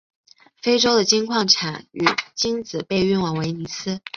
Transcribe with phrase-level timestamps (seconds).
[0.63, 4.01] 非洲的金矿产出金子被运往威尼斯。